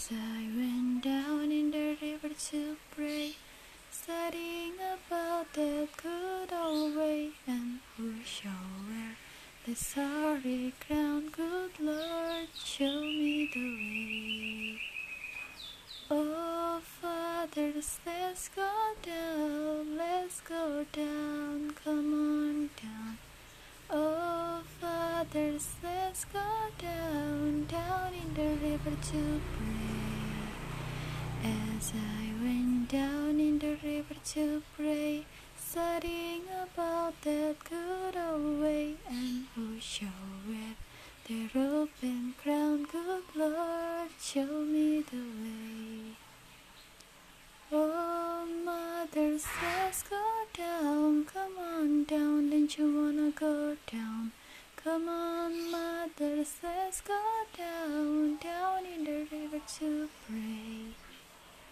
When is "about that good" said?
4.76-6.52, 36.64-38.16